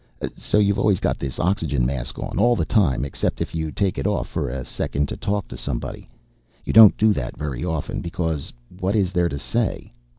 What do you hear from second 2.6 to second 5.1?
time, except if you take it off for a second